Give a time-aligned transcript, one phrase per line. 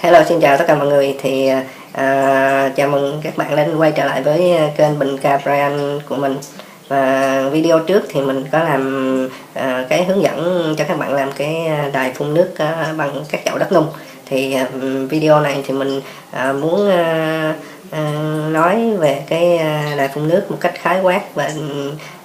[0.00, 1.16] Hello xin chào tất cả mọi người.
[1.22, 5.40] Thì à, à chào mừng các bạn đến quay trở lại với kênh Bình Ca
[5.44, 6.36] Brian của mình.
[6.88, 11.32] Và video trước thì mình có làm à, cái hướng dẫn cho các bạn làm
[11.32, 11.54] cái
[11.92, 13.86] đài phun nước à, bằng các chậu đất nung.
[14.26, 14.66] Thì à,
[15.08, 16.00] video này thì mình
[16.30, 17.54] à, muốn à,
[17.90, 18.12] à,
[18.50, 21.50] nói về cái à, đài phun nước một cách khái quát và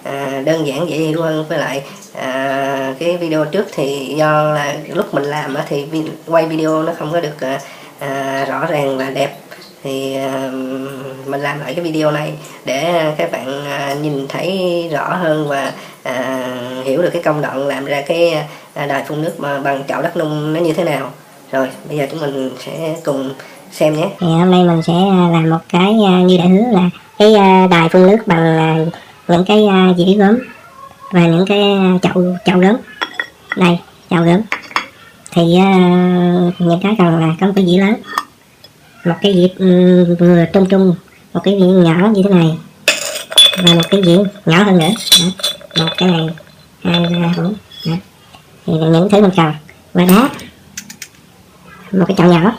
[0.03, 1.81] à, đơn giản dễ hiểu hơn với lại
[2.13, 5.85] à, cái video trước thì do là lúc mình làm thì
[6.27, 7.59] quay video nó không có được à,
[7.99, 9.37] à, rõ ràng và đẹp.
[9.83, 10.49] Thì à,
[11.25, 12.31] mình làm lại cái video này
[12.65, 15.71] để các bạn à, nhìn thấy rõ hơn và
[16.03, 16.47] à,
[16.83, 18.33] hiểu được cái công đoạn làm ra cái
[18.73, 21.09] à, đài phun nước mà bằng chậu đất nung nó như thế nào.
[21.51, 23.33] Rồi bây giờ chúng mình sẽ cùng
[23.71, 24.07] xem nhé.
[24.19, 27.67] Thì hôm nay mình sẽ à, làm một cái như đã hứa là cái à,
[27.71, 28.75] đài phun nước bằng à,
[29.31, 30.37] những cái à, dĩa gốm
[31.11, 32.75] và những cái à, chậu chậu gốm
[33.57, 34.41] đây chậu gốm
[35.31, 35.71] thì à,
[36.59, 37.95] những cái cần là có một cái dĩa lớn.
[39.05, 40.95] Một cái dĩa ừ, vừa trung trung
[41.33, 42.57] một cái dĩa nhỏ như thế này.
[43.63, 44.89] Và một cái dĩa nhỏ hơn nữa.
[45.77, 45.85] Đó.
[45.85, 46.27] một cái này
[46.83, 47.53] hai ba bốn
[48.65, 49.53] thì những thứ mình cần.
[49.93, 50.29] Và đá.
[51.91, 52.53] Một cái chậu nhỏ.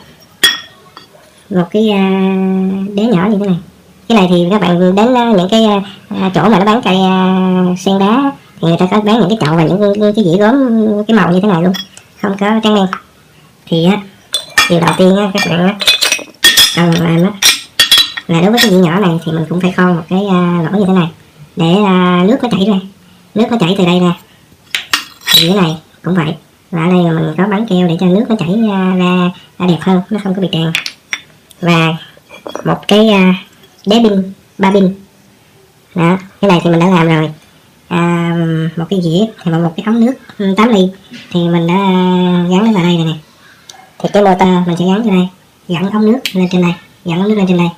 [1.50, 3.58] Một cái uh, đế nhỏ như thế này
[4.12, 5.64] cái này thì các bạn đến ờ, những cái
[6.08, 9.28] ờ, chỗ mà nó bán cây ờ, sen đá thì người ta có bán những
[9.28, 10.54] cái chậu và những cái, cái dĩa gốm
[11.08, 11.72] cái màu như thế này luôn.
[12.22, 12.86] Không có trắng đen
[13.66, 13.96] thì á
[14.70, 15.74] điều đầu tiên á các bạn á
[16.76, 17.30] cần làm á
[18.28, 20.20] là đối với cái dĩa nhỏ này thì mình cũng phải kho một cái
[20.64, 21.08] lỗ như thế này
[21.56, 21.74] để
[22.28, 22.74] nước nó chảy ra.
[23.34, 24.14] Nước nó chảy từ đây ra.
[25.34, 26.34] Dĩa này cũng vậy.
[26.70, 28.94] Và ở đây là mình có bắn keo để cho nước nó chảy ra,
[29.58, 30.72] ra đẹp hơn nó không có bị tràn.
[31.60, 31.96] Và
[32.64, 33.10] một cái
[33.86, 34.94] đế pin ba pin
[35.94, 37.30] đó cái này thì mình đã làm rồi.
[37.88, 38.36] À,
[38.76, 40.88] một cái dĩa thì một cái ống nước ừ, 8 ly.
[41.30, 41.74] Thì mình đã
[42.50, 43.14] gắn nó vào đây rồi nè.
[43.98, 45.28] Thì cái motor mình sẽ gắn vào đây.
[45.68, 46.72] Gắn ống nước lên trên đây.
[47.04, 47.68] Gắn ống nước lên trên đây.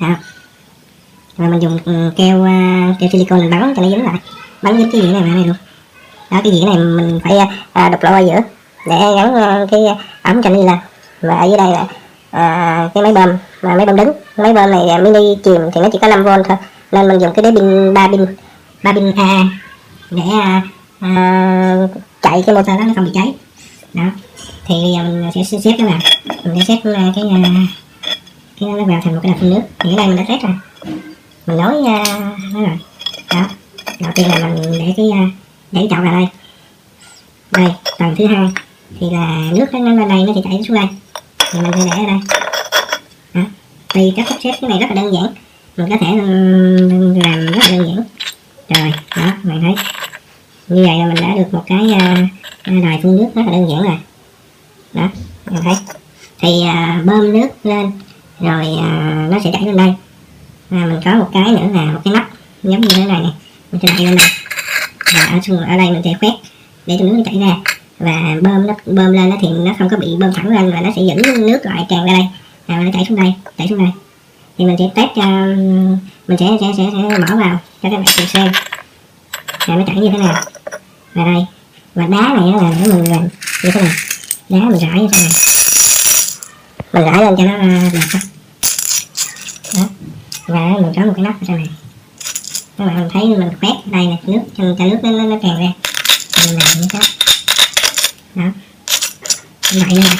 [0.00, 0.14] Đó.
[1.38, 4.18] Rồi mình dùng ừ, keo à, keo silicon mình bắn cho nó dính lại.
[4.62, 5.56] Bắn dính cái dĩa này vào này luôn.
[6.30, 7.38] Đó cái dĩa này mình phải
[7.72, 8.40] à, đục lỗ ở giữa
[8.86, 9.80] để gắn à, cái
[10.22, 10.78] ống cho nó đi lên.
[11.20, 11.86] Và ở dưới đây là
[12.34, 13.38] à, cái máy bơm.
[13.62, 16.42] Mà máy bơm đứng máy bơm này à, mini chìm thì nó chỉ có 5V
[16.42, 16.56] thôi.
[16.92, 18.26] Nên mình dùng cái đế pin ba pin
[18.82, 19.44] ba pin A
[20.10, 20.62] để à,
[21.00, 21.76] à,
[22.22, 23.34] chạy cái motor đó nó không bị cháy.
[23.94, 24.04] Đó.
[24.66, 25.98] Thì bây giờ mình sẽ xếp cái vào.
[26.44, 27.50] Mình sẽ xếp à, cái à,
[28.60, 29.62] cái nó vào thành một cái đập phun nước.
[29.78, 30.54] Thì cái này mình đã test rồi.
[31.46, 32.08] Mình nối uh,
[32.52, 32.78] nó rồi.
[33.34, 33.42] Đó.
[34.00, 35.06] Đầu tiên là mình để cái
[35.72, 36.28] để cái chậu vào đây.
[37.50, 38.48] Đây tầng thứ hai.
[39.00, 40.86] Thì là nước nó lên đây nó sẽ chảy xuống đây
[41.50, 42.18] thì mình sẽ để ở đây.
[43.34, 43.42] Đó.
[43.94, 45.34] tùy cách sắp xếp cái này rất là đơn giản
[45.76, 46.06] mình có thể
[47.24, 48.04] làm rất là đơn giản.
[48.68, 49.74] Rồi đó bạn thấy.
[50.68, 53.68] Như vậy là mình đã được một cái uh, đài phun nước rất là đơn
[53.70, 53.98] giản rồi.
[54.92, 55.08] Đó
[55.50, 55.74] bạn thấy.
[56.40, 57.92] Thì uh, bơm nước lên
[58.40, 59.94] rồi uh, nó sẽ chảy lên đây.
[60.70, 62.28] À, mình có một cái nữa là một cái nắp
[62.62, 63.30] giống như thế này nè
[63.72, 64.28] mình sẽ đặt lên đây.
[65.14, 66.34] Và ở, ở đây mình sẽ khoét
[66.86, 67.56] để cho nước nó chảy ra
[67.98, 70.80] và bơm nó bơm lên nó thì nó không có bị bơm thẳng lên mà
[70.80, 72.26] nó sẽ dẫn nước lại tràn ra đây.
[72.66, 73.88] Và nó chảy xuống đây chảy xuống đây.
[74.58, 75.22] Thì mình sẽ test cho
[76.28, 78.52] mình sẽ sẽ sẽ, sẽ mở vào cho các bạn cùng xem.
[79.66, 80.42] Là nó chảy như thế nào.
[81.14, 81.46] Và đây.
[81.94, 83.22] Và đá này là nó mình làm
[83.64, 83.92] như thế này.
[84.48, 85.30] Đá mình rải như thế này.
[86.92, 88.20] Mình rải lên cho nó à, đẹp đó.
[89.74, 89.88] đó.
[90.46, 91.68] Và mình có một cái nắp ở trên này.
[92.78, 95.72] Các bạn thấy mình quét đây nè nước cho, cho nước nó, nó, tràn ra.
[96.46, 96.98] Mình làm như thế
[99.74, 100.10] vậy nè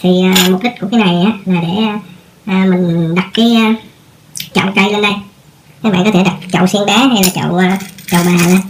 [0.00, 1.82] thì à, mục đích của cái này á là để
[2.46, 3.74] à, mình đặt cái à,
[4.54, 5.12] chậu cây lên đây.
[5.82, 8.60] Các bạn có thể đặt chậu sen đá hay là chậu à, chậu bà lên.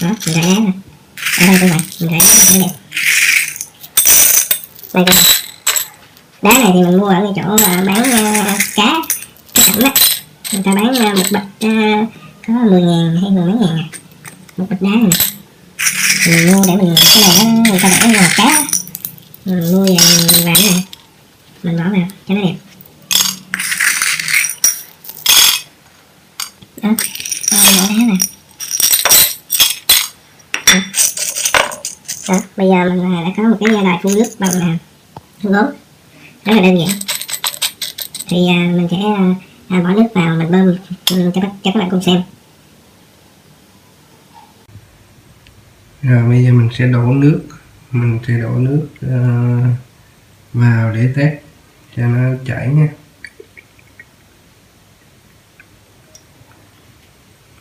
[0.00, 0.72] Đó mình rải đá nè.
[1.38, 2.70] Ở đây các bạn mình rải đá rất đẹp
[4.94, 5.24] đây các bạn.
[6.42, 8.94] Đá này thì mình mua ở cái chỗ à, bán à, cá
[9.54, 9.92] cái sẵn á.
[10.52, 12.06] Người ta bán à, một bịch à,
[12.46, 13.88] có 10 ngàn hay mười mấy ngàn à.
[14.56, 15.10] Một bịch đá này
[16.26, 18.66] mình mua để mình cái này nó người ta bảo là cá
[19.44, 19.96] mình mua về
[20.32, 20.84] mình làm này
[21.62, 22.54] mình bỏ vào cho nó đẹp
[26.82, 26.90] đó
[27.52, 27.58] bỏ
[27.88, 28.18] đá này
[30.66, 30.80] đó.
[32.28, 34.78] đó bây giờ mình đã có một cái đài phun nước bằng
[35.42, 35.66] gốm
[36.44, 36.98] rất là đơn giản
[38.28, 38.96] thì à, mình sẽ
[39.68, 42.22] à, bỏ nước vào mình bơm cho, cho các bạn cùng xem
[46.02, 47.42] rồi bây giờ mình sẽ đổ nước.
[47.90, 49.76] Mình sẽ đổ nước uh,
[50.52, 51.34] vào để test
[51.96, 52.88] cho nó chảy nha.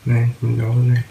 [0.05, 1.03] Này mình đổ này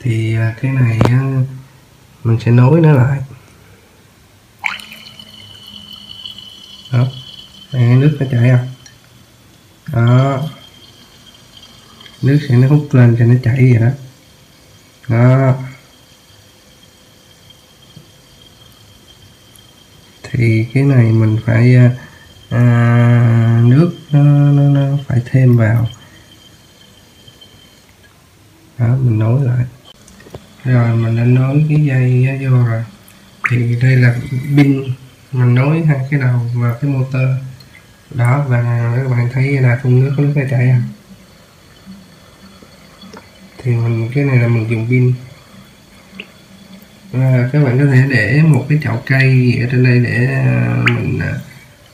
[0.00, 0.98] thì à, cái này
[2.24, 3.20] mình sẽ nối nó lại.
[6.92, 7.06] Đó
[7.72, 8.68] này nước nó chảy không
[9.92, 10.42] đó
[12.28, 13.90] nước sẽ nó hút lên cho nó chảy vậy đó.
[15.08, 15.54] Đó.
[20.22, 21.90] Thì cái này mình phải à,
[22.50, 24.22] à, nước nó,
[24.52, 25.88] nó, nó phải thêm vào.
[28.78, 29.64] Đó mình nối lại.
[30.64, 32.84] Rồi mình đã nối cái dây vô rồi.
[33.50, 34.14] Thì đây là
[34.56, 34.84] pin.
[35.32, 37.28] Mình nối hai cái đầu vào cái motor.
[38.10, 40.97] Đó và các bạn thấy là phun nước có nước chảy không
[43.68, 45.12] thì mình cái này là mình dùng pin.
[47.12, 50.26] Và các bạn có thể để một cái chậu cây gì ở trên đây để
[50.26, 51.34] à, mình à,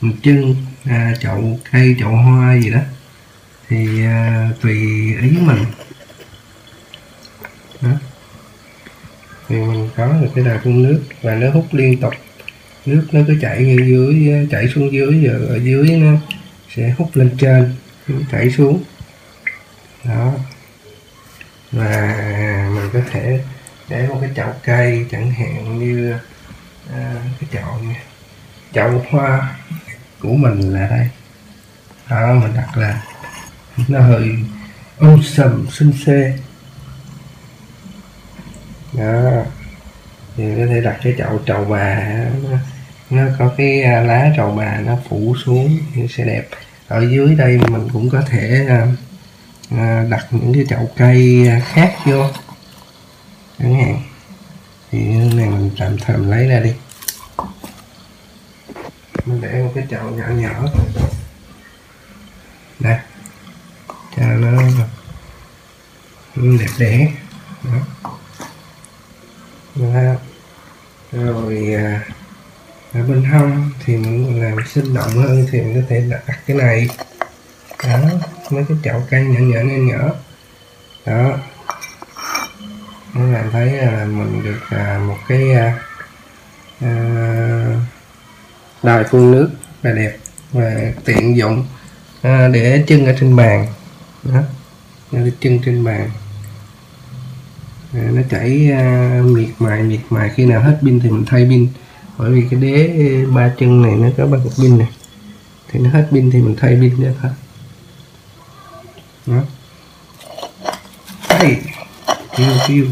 [0.00, 2.80] mình trưng à, chậu cây chậu hoa gì đó.
[3.68, 4.72] Thì à, tùy
[5.22, 5.64] ý mình.
[7.80, 7.90] Đó.
[9.48, 12.14] thì mình có được cái đài phun nước và nó hút liên tục.
[12.86, 16.16] Nước nó cứ chảy như dưới chảy xuống dưới giờ ở dưới nó
[16.76, 17.74] sẽ hút lên trên
[18.30, 18.82] chảy xuống.
[20.04, 20.34] Đó
[21.74, 22.16] và
[22.74, 23.40] mình có thể
[23.88, 26.14] để một cái chậu cây chẳng hạn như
[26.92, 28.00] à, cái chậu này.
[28.72, 29.56] chậu hoa
[30.20, 31.08] của mình là đây.
[32.10, 33.02] Đó mình đặt là
[33.88, 34.30] nó hơi
[34.98, 36.38] ôm sầm xinh xê.
[38.92, 39.44] Đó
[40.36, 42.00] thì có thể đặt cái chậu trầu bà
[42.42, 42.58] nó,
[43.10, 46.48] nó có cái à, lá trầu bà nó phủ xuống thì sẽ đẹp.
[46.88, 48.86] Ở dưới đây mình cũng có thể à,
[49.70, 52.26] Ờ, đặt những cái chậu cây ờ, khác vô.
[53.58, 54.02] Chẳng hạn.
[54.90, 56.72] Thì này mình tạm thời mình lấy ra đi.
[59.24, 60.64] Mình để một cái chậu nhỏ nhỏ.
[62.80, 62.98] Đây.
[64.16, 64.62] Cho nó
[66.34, 67.12] đẹp đẽ.
[67.62, 68.10] Đó.
[69.74, 70.14] Đó.
[71.12, 72.04] rồi à,
[72.92, 76.56] ở bên hông thì mình làm sinh động hơn thì mình có thể đặt cái
[76.56, 76.88] này.
[77.84, 77.98] Đó
[78.50, 80.10] mấy cái chậu cây nhỏ nhỏ nhỏ nhỏ.
[81.06, 81.38] Đó.
[83.14, 85.78] Các bạn thấy là mình được à, một cái à,
[86.80, 86.90] à,
[88.82, 89.50] đài phun nước
[89.82, 90.16] là đẹp
[90.52, 90.74] và
[91.04, 91.64] tiện dụng
[92.22, 93.66] à, để chân ở trên bàn.
[94.22, 94.42] Đó.
[95.12, 96.10] Để chân trên bàn.
[97.94, 101.46] À, nó chảy à, miệt mài miệt mài khi nào hết pin thì mình thay
[101.50, 101.68] pin.
[102.18, 104.88] Bởi vì cái đế ba chân này nó có ba cục pin này.
[105.68, 107.30] Thì nó hết pin thì mình thay pin ra thôi
[109.26, 109.40] đó.
[111.28, 111.56] Đây
[112.36, 112.86] kêu kêu.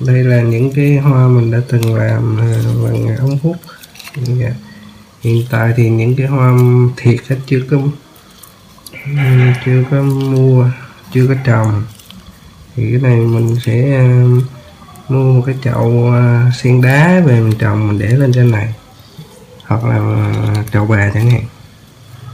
[0.00, 3.56] Đây là những cái hoa mình đã từng làm à, bằng ống hút.
[4.26, 4.50] Dạ.
[5.20, 6.52] Hiện tại thì những cái hoa
[6.96, 7.76] thiệt hết chưa có
[9.64, 10.70] chưa có mua,
[11.12, 11.82] chưa có trồng.
[12.76, 14.24] Thì cái này mình sẽ à,
[15.08, 18.74] mua một cái chậu à, sen đá về mình trồng, mình để lên trên này.
[19.64, 20.32] Hoặc là
[20.72, 21.44] chậu bà chẳng hạn.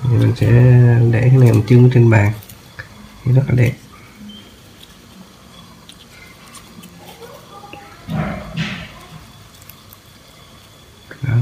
[0.03, 0.51] Thì mình sẽ
[1.13, 2.33] để cái này mình trưng trên bàn
[3.29, 3.73] cũng rất là đẹp.
[11.23, 11.37] Đó.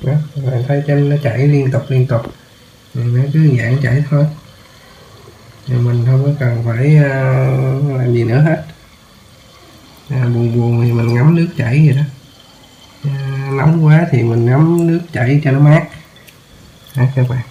[0.00, 2.22] Đó các bạn thấy chân nó chảy liên tục liên tục.
[2.94, 4.26] Thì nó cứ dạng chảy thôi.
[5.66, 8.64] Thì mình không có cần phải uh, làm gì nữa hết.
[10.08, 12.02] À, buồn buồn thì mình ngắm nước chảy vậy đó.
[13.04, 15.88] À, nóng quá thì mình ngắm nước chảy cho nó mát.
[16.96, 17.42] Đó, các bạn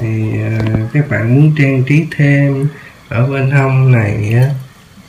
[0.00, 2.68] thì uh, các bạn muốn trang trí thêm
[3.08, 4.34] ở bên hông này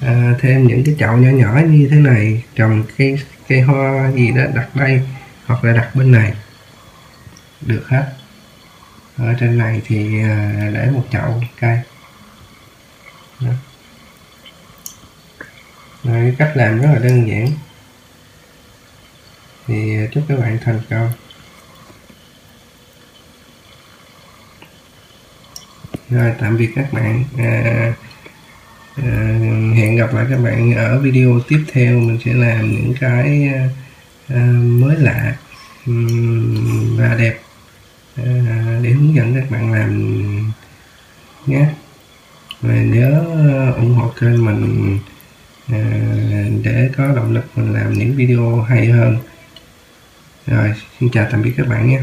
[0.05, 4.31] uh, thêm những cái chậu nhỏ nhỏ như thế này trồng cây cây hoa gì
[4.31, 5.01] đó đặt đây
[5.45, 6.33] hoặc là đặt bên này.
[7.61, 8.05] Được hết.
[9.17, 11.79] Ở trên này thì à, để một chậu cây.
[13.39, 13.51] Đó.
[16.03, 17.47] Rồi, cách làm rất là đơn giản.
[19.67, 21.11] Thì à, chúc các bạn thành công.
[26.15, 27.23] Rồi tạm biệt các bạn.
[27.37, 27.93] À,
[28.95, 29.39] à,
[29.75, 31.99] hẹn gặp lại các bạn ở video tiếp theo.
[31.99, 33.49] Mình sẽ làm những cái
[34.27, 35.35] à, mới lạ
[36.97, 37.39] và đẹp
[38.15, 40.53] à, để hướng dẫn các bạn làm
[41.45, 41.65] nhé.
[42.61, 43.23] Và nhớ
[43.77, 44.99] ủng hộ kênh mình
[45.67, 45.83] à,
[46.63, 49.17] để có động lực mình làm những video hay hơn.
[50.47, 52.01] Rồi xin chào tạm biệt các bạn nhé.